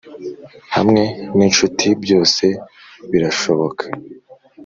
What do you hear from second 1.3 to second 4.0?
n incuti byose birashoboka